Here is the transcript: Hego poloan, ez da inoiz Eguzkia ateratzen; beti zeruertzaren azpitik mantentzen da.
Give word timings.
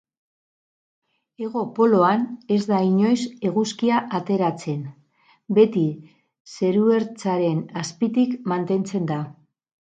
Hego 1.47 1.65
poloan, 1.79 2.23
ez 2.55 2.57
da 2.71 2.79
inoiz 2.87 3.19
Eguzkia 3.49 3.99
ateratzen; 4.21 4.79
beti 5.59 5.85
zeruertzaren 6.55 7.61
azpitik 7.85 8.35
mantentzen 8.55 9.09
da. 9.15 9.21